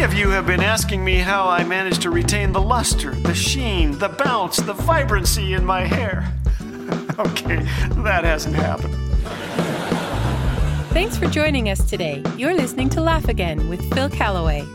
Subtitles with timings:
[0.00, 3.34] Many of you have been asking me how I managed to retain the luster, the
[3.34, 6.26] sheen, the bounce, the vibrancy in my hair.
[7.18, 7.56] okay,
[8.02, 8.94] that hasn't happened.
[10.94, 12.22] Thanks for joining us today.
[12.38, 14.66] You're listening to Laugh Again with Phil Callaway.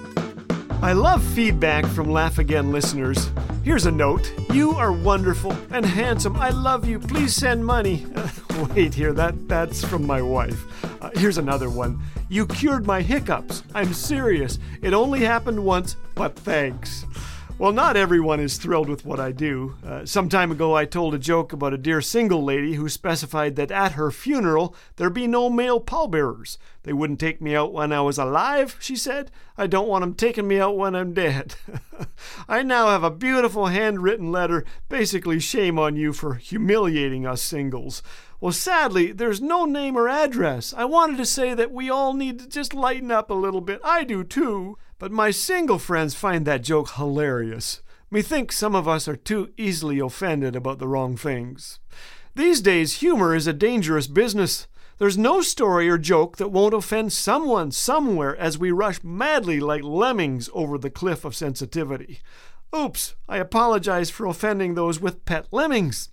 [0.84, 3.32] I love feedback from Laugh Again listeners.
[3.66, 4.32] Here's a note.
[4.54, 6.36] You are wonderful and handsome.
[6.36, 7.00] I love you.
[7.00, 8.06] Please send money.
[8.76, 10.64] wait here, that that's from my wife.
[11.02, 12.00] Uh, here's another one.
[12.30, 13.64] You cured my hiccups.
[13.74, 14.60] I'm serious.
[14.84, 17.06] It only happened once, but thanks.
[17.58, 19.78] Well, not everyone is thrilled with what I do.
[19.82, 23.56] Uh, some time ago, I told a joke about a dear single lady who specified
[23.56, 26.58] that at her funeral there be no male pallbearers.
[26.84, 29.32] They wouldn't take me out when I was alive, she said.
[29.58, 31.56] I don't want them taking me out when I'm dead.
[32.50, 38.04] I now have a beautiful handwritten letter, basically, shame on you for humiliating us singles.
[38.42, 40.74] Well, sadly, there's no name or address.
[40.76, 43.80] I wanted to say that we all need to just lighten up a little bit.
[43.84, 44.78] I do too.
[44.98, 47.82] But my single friends find that joke hilarious.
[48.10, 51.80] Methinks some of us are too easily offended about the wrong things.
[52.34, 54.68] These days, humor is a dangerous business.
[54.98, 59.84] There's no story or joke that won't offend someone somewhere as we rush madly like
[59.84, 62.22] lemmings over the cliff of sensitivity.
[62.76, 66.10] Oops, I apologize for offending those with pet lemmings.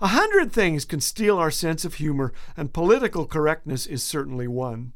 [0.00, 4.94] A hundred things can steal our sense of humor, and political correctness is certainly one.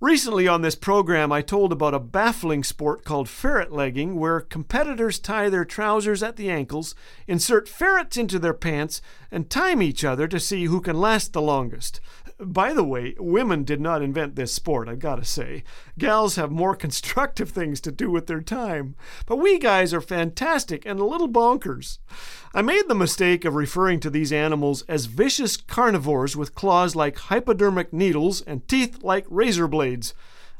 [0.00, 5.18] Recently on this program, I told about a baffling sport called ferret legging, where competitors
[5.18, 6.94] tie their trousers at the ankles,
[7.26, 11.40] insert ferrets into their pants, and time each other to see who can last the
[11.40, 12.02] longest.
[12.38, 15.64] By the way, women did not invent this sport, I've got to say.
[15.96, 18.94] Gals have more constructive things to do with their time.
[19.24, 21.98] But we guys are fantastic and a little bonkers.
[22.52, 27.16] I made the mistake of referring to these animals as vicious carnivores with claws like
[27.16, 29.85] hypodermic needles and teeth like razor blades.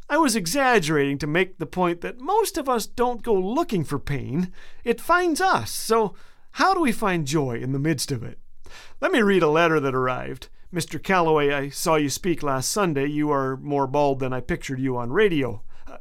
[0.09, 3.99] I was exaggerating to make the point that most of us don't go looking for
[3.99, 4.53] pain,
[4.85, 5.73] it finds us.
[5.73, 6.15] So,
[6.53, 8.39] how do we find joy in the midst of it?
[9.01, 10.49] Let me read a letter that arrived.
[10.73, 11.03] Mr.
[11.03, 13.07] Callaway, I saw you speak last Sunday.
[13.07, 15.63] You are more bald than I pictured you on radio.
[15.87, 15.99] Uh,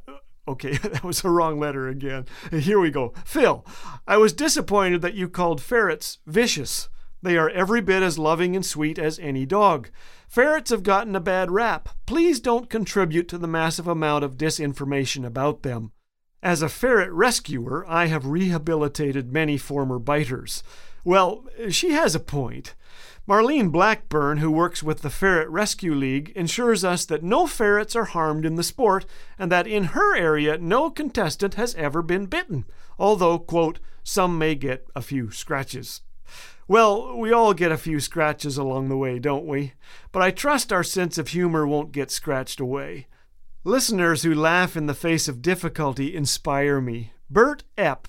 [0.48, 2.26] okay, that was a wrong letter again.
[2.52, 3.14] Here we go.
[3.26, 3.66] Phil,
[4.08, 6.90] I was disappointed that you called ferrets vicious.
[7.26, 9.90] They are every bit as loving and sweet as any dog.
[10.28, 11.90] Ferrets have gotten a bad rap.
[12.06, 15.92] Please don't contribute to the massive amount of disinformation about them.
[16.44, 20.62] As a ferret rescuer, I have rehabilitated many former biters.
[21.04, 22.76] Well, she has a point.
[23.28, 28.06] Marlene Blackburn, who works with the Ferret Rescue League, ensures us that no ferrets are
[28.06, 29.04] harmed in the sport
[29.40, 32.66] and that in her area no contestant has ever been bitten,
[33.00, 36.02] although, quote, some may get a few scratches.
[36.68, 39.74] Well, we all get a few scratches along the way, don't we?
[40.12, 43.08] But I trust our sense of humor won't get scratched away.
[43.64, 47.12] Listeners who laugh in the face of difficulty inspire me.
[47.30, 48.06] Bert Epp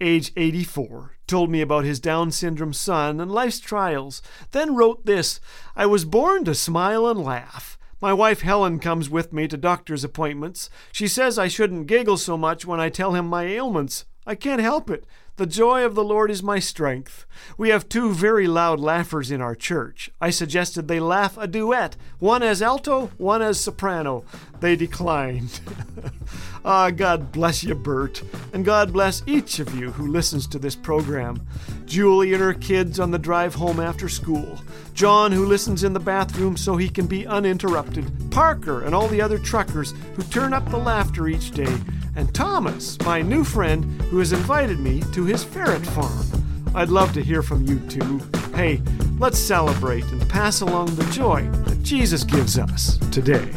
[0.00, 5.40] age 84, told me about his Down syndrome son and life's trials, then wrote this
[5.74, 7.78] I was born to smile and laugh.
[8.00, 10.70] My wife Helen comes with me to doctor's appointments.
[10.92, 14.04] She says I shouldn't giggle so much when I tell him my ailments.
[14.28, 15.04] I can't help it.
[15.36, 17.24] The joy of the Lord is my strength.
[17.56, 20.10] We have two very loud laughers in our church.
[20.20, 24.24] I suggested they laugh a duet, one as alto, one as soprano.
[24.60, 25.60] They declined.
[26.64, 30.76] ah, God bless you, Bert, and God bless each of you who listens to this
[30.76, 31.46] program.
[31.86, 34.58] Julie and her kids on the drive home after school.
[34.94, 38.30] John, who listens in the bathroom so he can be uninterrupted.
[38.30, 41.72] Parker and all the other truckers who turn up the laughter each day
[42.18, 46.26] and Thomas, my new friend, who has invited me to his ferret farm.
[46.74, 48.20] I'd love to hear from you too.
[48.54, 48.82] Hey,
[49.20, 53.48] let's celebrate and pass along the joy that Jesus gives us today.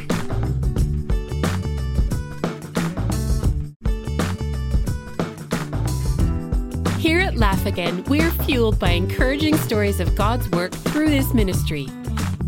[7.32, 11.88] At Laugh Again, we're fueled by encouraging stories of God's work through this ministry.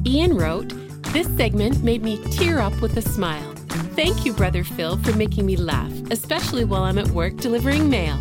[0.05, 0.69] Ian wrote,
[1.13, 3.53] This segment made me tear up with a smile.
[3.95, 8.17] Thank you, Brother Phil, for making me laugh, especially while I'm at work delivering mail.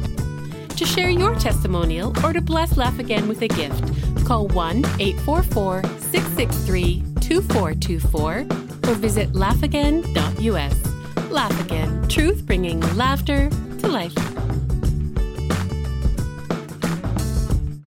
[0.77, 5.83] To share your testimonial or to bless Laugh Again with a gift, call 1 844
[5.99, 8.39] 663 2424
[8.91, 11.31] or visit laughagain.us.
[11.31, 13.49] Laugh Again, truth bringing laughter
[13.79, 14.42] to life.